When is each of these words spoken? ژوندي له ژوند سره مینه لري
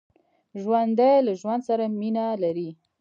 ژوندي 0.61 1.13
له 1.25 1.33
ژوند 1.41 1.61
سره 1.69 1.85
مینه 1.99 2.25
لري 2.43 2.69